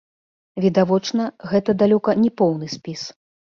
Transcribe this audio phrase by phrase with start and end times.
[0.63, 3.01] Відавочна, гэта далёка не поўны спіс.